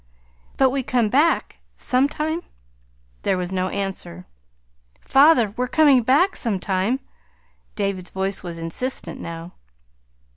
"But 0.57 0.71
we 0.71 0.81
come 0.81 1.09
back 1.09 1.59
sometime?" 1.77 2.41
There 3.21 3.37
was 3.37 3.53
no 3.53 3.69
answer. 3.69 4.25
"Father, 4.99 5.53
we're 5.55 5.67
coming 5.67 6.01
back 6.01 6.35
sometime?" 6.35 7.01
David's 7.75 8.09
voice 8.09 8.41
was 8.41 8.57
insistent 8.57 9.19
now. 9.21 9.53